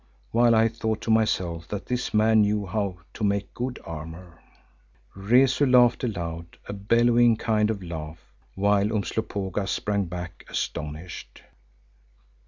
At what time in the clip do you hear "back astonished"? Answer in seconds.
10.05-11.43